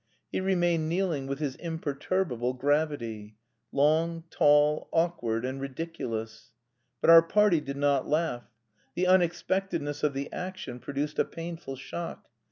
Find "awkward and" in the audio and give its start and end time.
4.91-5.61